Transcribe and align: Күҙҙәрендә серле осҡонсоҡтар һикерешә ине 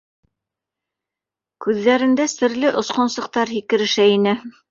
Күҙҙәрендә 1.65 2.27
серле 2.33 2.73
осҡонсоҡтар 2.83 3.55
һикерешә 3.59 4.09
ине 4.17 4.37